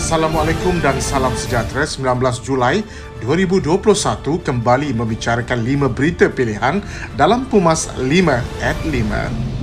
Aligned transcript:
Assalamualaikum 0.00 0.82
dan 0.82 0.98
salam 0.98 1.30
sejahtera 1.38 1.86
19 1.86 2.18
Julai 2.42 2.82
2021 3.22 4.42
kembali 4.42 4.90
membicarakan 4.96 5.62
5 5.62 5.92
berita 5.94 6.26
pilihan 6.26 6.82
dalam 7.14 7.46
Pumas 7.46 7.86
5 7.94 8.02
at 8.64 8.78
5. 8.82 9.59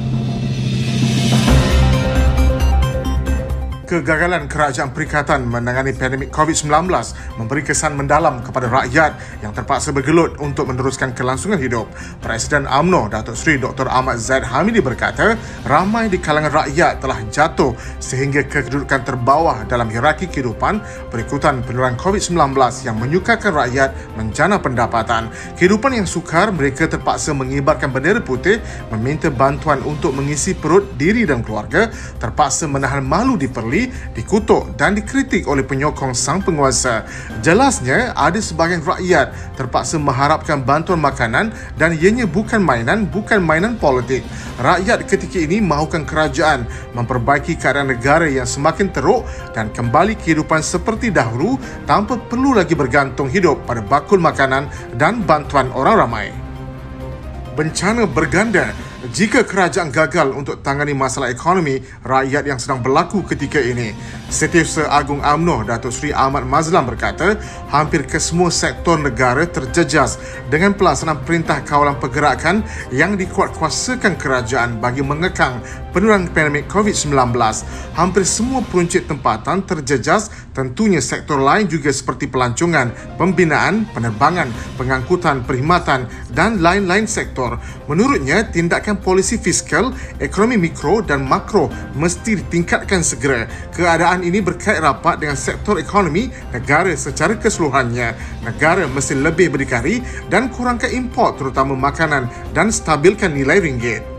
Kegagalan 3.88 4.52
kerajaan 4.52 4.92
perikatan 4.92 5.48
menangani 5.48 5.96
pandemik 5.96 6.28
COVID-19 6.36 6.92
memberi 7.40 7.64
kesan 7.64 7.96
mendalam 7.96 8.44
kepada 8.44 8.68
rakyat 8.68 9.16
yang 9.40 9.56
terpaksa 9.56 9.96
bergelut 9.96 10.36
untuk 10.44 10.68
meneruskan 10.68 11.16
kelangsungan 11.16 11.56
hidup. 11.56 11.88
Presiden 12.20 12.68
AMNO 12.68 13.08
Datuk 13.08 13.40
Seri 13.40 13.56
Dr. 13.56 13.88
Ahmad 13.88 14.20
Zaid 14.20 14.44
Hamidi 14.44 14.84
berkata, 14.84 15.40
ramai 15.64 16.12
di 16.12 16.20
kalangan 16.20 16.68
rakyat 16.68 17.00
telah 17.00 17.24
jatuh 17.32 17.72
sehingga 18.04 18.44
kedudukan 18.44 19.08
terbawah 19.08 19.64
dalam 19.72 19.88
hierarki 19.88 20.28
kehidupan 20.28 20.84
berikutan 21.08 21.64
penularan 21.64 21.96
COVID-19 21.96 22.36
yang 22.84 23.00
menyukarkan 23.00 23.56
rakyat 23.56 23.96
menjana 24.20 24.60
pendapatan. 24.60 25.32
Kehidupan 25.56 25.96
yang 25.96 26.04
sukar, 26.04 26.52
mereka 26.52 26.92
terpaksa 26.92 27.32
mengibarkan 27.32 27.96
bendera 27.96 28.20
putih, 28.20 28.60
meminta 28.92 29.32
bantuan 29.32 29.80
untuk 29.88 30.12
mengisi 30.12 30.52
perut 30.52 30.84
diri 31.00 31.24
dan 31.24 31.40
keluarga, 31.40 31.88
terpaksa 32.20 32.68
menahan 32.68 33.00
malu 33.00 33.40
di 33.40 33.48
perli 33.48 33.77
sendiri 33.78 33.94
dikutuk 34.18 34.74
dan 34.74 34.98
dikritik 34.98 35.46
oleh 35.46 35.62
penyokong 35.62 36.18
sang 36.18 36.42
penguasa. 36.42 37.06
Jelasnya, 37.46 38.18
ada 38.18 38.42
sebahagian 38.42 38.82
rakyat 38.82 39.30
terpaksa 39.54 40.02
mengharapkan 40.02 40.66
bantuan 40.66 40.98
makanan 40.98 41.54
dan 41.78 41.94
ianya 41.94 42.26
bukan 42.26 42.58
mainan, 42.58 43.06
bukan 43.06 43.38
mainan 43.38 43.78
politik. 43.78 44.26
Rakyat 44.58 45.06
ketika 45.06 45.38
ini 45.38 45.62
mahukan 45.62 46.02
kerajaan 46.10 46.66
memperbaiki 46.98 47.54
keadaan 47.62 47.94
negara 47.94 48.26
yang 48.26 48.50
semakin 48.50 48.90
teruk 48.90 49.30
dan 49.54 49.70
kembali 49.70 50.18
kehidupan 50.18 50.66
seperti 50.66 51.14
dahulu 51.14 51.62
tanpa 51.86 52.18
perlu 52.18 52.58
lagi 52.58 52.74
bergantung 52.74 53.30
hidup 53.30 53.62
pada 53.70 53.86
bakul 53.86 54.18
makanan 54.18 54.66
dan 54.98 55.22
bantuan 55.22 55.70
orang 55.78 56.10
ramai. 56.10 56.28
Bencana 57.54 58.06
berganda 58.06 58.70
jika 59.14 59.46
kerajaan 59.46 59.94
gagal 59.94 60.34
untuk 60.34 60.66
tangani 60.66 60.90
masalah 60.98 61.30
ekonomi 61.30 61.78
rakyat 62.02 62.50
yang 62.50 62.58
sedang 62.58 62.82
berlaku 62.82 63.22
ketika 63.30 63.62
ini. 63.62 63.94
Setiausaha 64.34 64.90
Agung 64.90 65.22
AMNO 65.22 65.70
Datuk 65.70 65.94
Seri 65.94 66.10
Ahmad 66.10 66.50
Mazlan 66.50 66.84
berkata, 66.90 67.38
hampir 67.70 68.10
kesemua 68.10 68.50
sektor 68.50 68.98
negara 68.98 69.46
terjejas 69.46 70.18
dengan 70.50 70.74
pelaksanaan 70.74 71.22
perintah 71.24 71.62
kawalan 71.62 71.96
pergerakan 72.02 72.66
yang 72.90 73.14
dikuatkuasakan 73.16 74.18
kerajaan 74.18 74.82
bagi 74.82 75.06
mengekang 75.06 75.62
penularan 75.98 76.30
pandemik 76.30 76.70
COVID-19. 76.70 77.34
Hampir 77.98 78.22
semua 78.22 78.62
peruncit 78.62 79.10
tempatan 79.10 79.66
terjejas, 79.66 80.30
tentunya 80.54 81.02
sektor 81.02 81.42
lain 81.42 81.66
juga 81.66 81.90
seperti 81.90 82.30
pelancongan, 82.30 82.94
pembinaan, 83.18 83.90
penerbangan, 83.98 84.46
pengangkutan, 84.78 85.42
perkhidmatan 85.42 86.06
dan 86.30 86.62
lain-lain 86.62 87.10
sektor. 87.10 87.58
Menurutnya, 87.90 88.46
tindakan 88.46 88.97
polisi 89.00 89.38
fiskal, 89.38 89.94
ekonomi 90.20 90.70
mikro 90.70 91.00
dan 91.06 91.24
makro 91.24 91.70
mesti 91.96 92.42
ditingkatkan 92.44 93.06
segera. 93.06 93.46
Keadaan 93.72 94.26
ini 94.26 94.44
berkait 94.44 94.82
rapat 94.82 95.22
dengan 95.22 95.38
sektor 95.40 95.78
ekonomi 95.78 96.28
negara 96.52 96.92
secara 96.98 97.38
keseluruhannya. 97.38 98.42
Negara 98.44 98.90
mesti 98.90 99.16
lebih 99.16 99.56
berdikari 99.56 100.04
dan 100.28 100.52
kurangkan 100.52 100.92
import 100.92 101.40
terutama 101.40 101.78
makanan 101.78 102.28
dan 102.52 102.74
stabilkan 102.74 103.32
nilai 103.32 103.62
ringgit. 103.62 104.18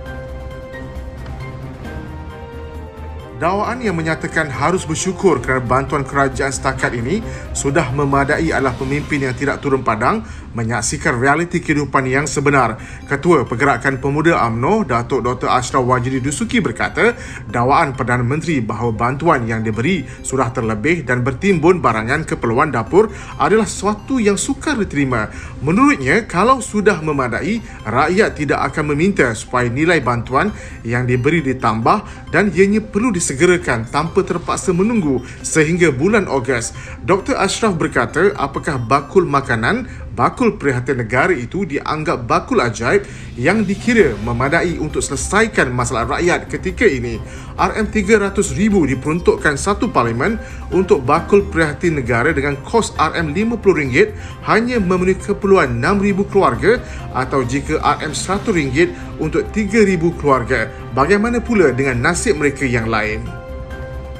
Dakwaan 3.39 3.79
yang 3.79 3.95
menyatakan 3.95 4.51
harus 4.51 4.83
bersyukur 4.83 5.39
kerana 5.39 5.62
bantuan 5.62 6.03
kerajaan 6.03 6.51
setakat 6.51 6.91
ini 6.91 7.23
sudah 7.55 7.87
memadai 7.95 8.51
adalah 8.51 8.75
pemimpin 8.75 9.31
yang 9.31 9.34
tidak 9.39 9.62
turun 9.62 9.87
padang 9.87 10.27
menyaksikan 10.59 11.23
realiti 11.23 11.62
kehidupan 11.62 12.11
yang 12.11 12.27
sebenar. 12.27 12.83
Ketua 13.06 13.47
Pergerakan 13.47 14.03
Pemuda 14.03 14.43
AMNO, 14.43 14.83
Datuk 14.91 15.22
Dr. 15.22 15.47
Ashraf 15.47 15.87
Wajidi 15.87 16.19
Dusuki 16.19 16.59
berkata, 16.59 17.15
dakwaan 17.47 17.94
Perdana 17.94 18.27
Menteri 18.27 18.59
bahawa 18.59 18.91
bantuan 18.91 19.47
yang 19.47 19.62
diberi 19.62 20.03
sudah 20.27 20.50
terlebih 20.50 21.06
dan 21.06 21.22
bertimbun 21.22 21.78
barangan 21.78 22.27
keperluan 22.27 22.75
dapur 22.75 23.06
adalah 23.38 23.71
sesuatu 23.71 24.19
yang 24.19 24.34
sukar 24.34 24.75
diterima. 24.75 25.31
Menurutnya, 25.62 26.27
kalau 26.27 26.59
sudah 26.59 26.99
memadai, 26.99 27.62
rakyat 27.87 28.34
tidak 28.34 28.75
akan 28.75 28.91
meminta 28.91 29.31
supaya 29.38 29.71
nilai 29.71 30.03
bantuan 30.03 30.50
yang 30.83 31.06
diberi 31.06 31.38
ditambah 31.38 32.34
dan 32.34 32.50
ianya 32.50 32.83
perlu 32.83 33.15
dis 33.15 33.28
disegerakan 33.28 33.84
tanpa 33.93 34.25
terpaksa 34.25 34.72
menunggu 34.72 35.21
sehingga 35.44 35.93
bulan 35.93 36.25
Ogos. 36.33 36.72
Dr. 37.04 37.37
Ashraf 37.37 37.77
berkata, 37.77 38.33
apakah 38.41 38.81
bakul 38.81 39.28
makanan, 39.28 39.84
bakul 40.19 40.59
perhatian 40.59 40.99
negara 40.99 41.31
itu 41.31 41.62
dianggap 41.62 42.27
bakul 42.27 42.59
ajaib 42.59 43.06
yang 43.39 43.62
dikira 43.62 44.19
memadai 44.27 44.75
untuk 44.83 44.99
selesaikan 44.99 45.71
masalah 45.71 46.19
rakyat 46.19 46.51
ketika 46.51 46.83
ini. 46.83 47.23
RM300,000 47.55 48.75
diperuntukkan 48.99 49.55
satu 49.55 49.87
parlimen 49.95 50.43
untuk 50.75 51.07
bakul 51.07 51.47
perhatian 51.47 52.03
negara 52.03 52.34
dengan 52.34 52.59
kos 52.67 52.99
RM50 52.99 54.11
hanya 54.51 54.83
memenuhi 54.83 55.15
keperluan 55.23 55.78
6,000 55.78 56.31
keluarga 56.34 56.83
atau 57.15 57.47
jika 57.47 57.78
RM100 57.78 58.91
untuk 59.23 59.47
3,000 59.55 60.19
keluarga. 60.19 60.67
Bagaimana 60.99 61.39
pula 61.39 61.71
dengan 61.71 62.03
nasib 62.03 62.43
mereka 62.43 62.67
yang 62.67 62.91
lain? 62.91 63.47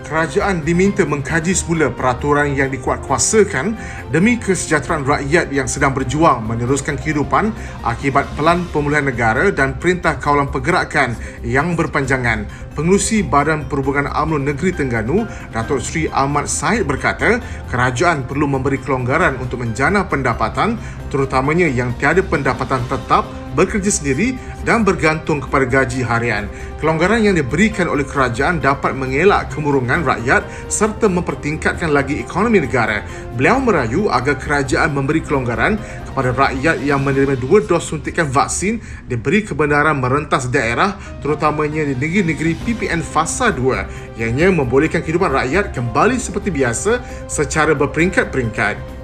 Kerajaan 0.09 0.65
diminta 0.65 1.05
mengkaji 1.05 1.53
semula 1.53 1.93
peraturan 1.93 2.57
yang 2.57 2.73
dikuatkuasakan 2.73 3.77
demi 4.09 4.41
kesejahteraan 4.41 5.05
rakyat 5.05 5.53
yang 5.53 5.69
sedang 5.69 5.93
berjuang 5.93 6.49
meneruskan 6.49 6.97
kehidupan 6.97 7.53
akibat 7.85 8.25
pelan 8.33 8.65
pemulihan 8.73 9.05
negara 9.05 9.53
dan 9.53 9.77
perintah 9.77 10.17
kawalan 10.17 10.49
pergerakan 10.49 11.13
yang 11.45 11.77
berpanjangan. 11.77 12.49
Pengurusi 12.73 13.21
Badan 13.21 13.69
Perhubungan 13.69 14.09
UMNO 14.09 14.55
Negeri 14.55 14.71
Tengganu, 14.73 15.29
Datuk 15.53 15.83
Seri 15.83 16.09
Ahmad 16.09 16.49
Said 16.49 16.89
berkata, 16.89 17.43
kerajaan 17.69 18.25
perlu 18.25 18.49
memberi 18.49 18.81
kelonggaran 18.81 19.37
untuk 19.43 19.61
menjana 19.67 20.07
pendapatan 20.07 20.79
terutamanya 21.13 21.67
yang 21.69 21.93
tiada 21.99 22.23
pendapatan 22.23 22.81
tetap 22.87 23.27
bekerja 23.57 23.89
sendiri 23.89 24.37
dan 24.67 24.85
bergantung 24.85 25.41
kepada 25.41 25.65
gaji 25.65 26.05
harian. 26.05 26.49
Kelonggaran 26.79 27.25
yang 27.25 27.35
diberikan 27.35 27.91
oleh 27.91 28.07
kerajaan 28.07 28.63
dapat 28.63 28.95
mengelak 28.95 29.51
kemurungan 29.51 30.05
rakyat 30.05 30.45
serta 30.71 31.11
mempertingkatkan 31.11 31.91
lagi 31.91 32.23
ekonomi 32.23 32.63
negara. 32.63 33.03
Beliau 33.35 33.59
merayu 33.59 34.07
agar 34.13 34.39
kerajaan 34.39 34.95
memberi 34.95 35.23
kelonggaran 35.25 35.79
kepada 36.19 36.35
rakyat 36.35 36.83
yang 36.83 36.99
menerima 37.07 37.39
dua 37.39 37.63
dos 37.63 37.87
suntikan 37.87 38.27
vaksin 38.27 38.83
diberi 39.07 39.47
kebenaran 39.47 40.03
merentas 40.03 40.51
daerah 40.51 40.99
terutamanya 41.23 41.87
di 41.87 41.95
negeri-negeri 41.95 42.59
PPN 42.67 43.07
Fasa 43.07 43.55
2 43.55 44.19
ianya 44.19 44.51
membolehkan 44.51 44.99
kehidupan 44.99 45.31
rakyat 45.31 45.71
kembali 45.71 46.19
seperti 46.19 46.51
biasa 46.51 46.99
secara 47.31 47.71
berperingkat-peringkat 47.79 48.98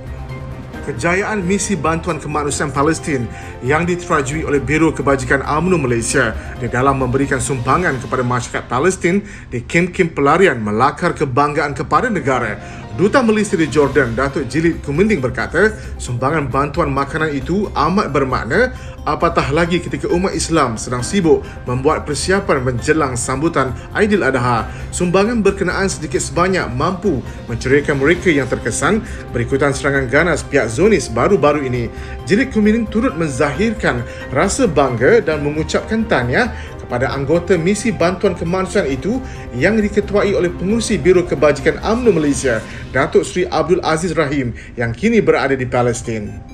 kejayaan 0.84 1.40
misi 1.40 1.74
bantuan 1.74 2.20
kemanusiaan 2.20 2.70
Palestin 2.70 3.24
yang 3.64 3.88
diterajui 3.88 4.44
oleh 4.44 4.60
Biro 4.60 4.92
Kebajikan 4.92 5.40
UMNO 5.40 5.80
Malaysia 5.80 6.36
di 6.60 6.68
dalam 6.68 7.00
memberikan 7.00 7.40
sumbangan 7.40 7.96
kepada 7.98 8.20
masyarakat 8.20 8.64
Palestin 8.68 9.24
di 9.48 9.64
kem-kem 9.64 10.12
pelarian 10.12 10.60
melakar 10.60 11.16
kebanggaan 11.16 11.72
kepada 11.72 12.12
negara 12.12 12.83
Duta 12.94 13.18
Malaysia 13.26 13.58
di 13.58 13.66
Jordan, 13.66 14.14
Datuk 14.14 14.46
Jilid 14.46 14.78
Kumending 14.86 15.18
berkata, 15.18 15.74
sumbangan 15.98 16.46
bantuan 16.46 16.94
makanan 16.94 17.34
itu 17.34 17.66
amat 17.74 18.14
bermakna 18.14 18.70
apatah 19.02 19.50
lagi 19.50 19.82
ketika 19.82 20.06
umat 20.14 20.30
Islam 20.30 20.78
sedang 20.78 21.02
sibuk 21.02 21.42
membuat 21.66 22.06
persiapan 22.06 22.62
menjelang 22.62 23.18
sambutan 23.18 23.74
Aidil 23.98 24.22
Adha. 24.22 24.70
Sumbangan 24.94 25.42
berkenaan 25.42 25.90
sedikit 25.90 26.22
sebanyak 26.22 26.70
mampu 26.70 27.18
menceriakan 27.50 27.98
mereka 27.98 28.30
yang 28.30 28.46
terkesan 28.46 29.02
berikutan 29.34 29.74
serangan 29.74 30.06
ganas 30.06 30.46
pihak 30.46 30.70
Zionis 30.70 31.10
baru-baru 31.10 31.66
ini. 31.66 31.90
Jilid 32.30 32.54
Kumending 32.54 32.86
turut 32.86 33.18
menzahirkan 33.18 34.06
rasa 34.30 34.70
bangga 34.70 35.18
dan 35.18 35.42
mengucapkan 35.42 36.06
tahniah 36.06 36.54
kepada 36.84 37.10
anggota 37.10 37.56
misi 37.56 37.90
bantuan 37.90 38.36
kemanusiaan 38.36 38.86
itu 38.86 39.18
yang 39.56 39.80
diketuai 39.80 40.36
oleh 40.36 40.52
pengurusi 40.52 41.00
Biro 41.00 41.24
Kebajikan 41.24 41.80
UMNO 41.80 42.14
Malaysia, 42.14 42.60
Datuk 42.92 43.24
Seri 43.24 43.48
Abdul 43.48 43.80
Aziz 43.82 44.12
Rahim 44.12 44.52
yang 44.76 44.92
kini 44.92 45.24
berada 45.24 45.56
di 45.56 45.64
Palestin. 45.64 46.53